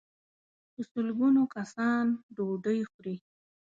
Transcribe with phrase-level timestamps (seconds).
[0.73, 2.05] په سل ګونو کسان
[2.35, 3.15] ډوډۍ خوري.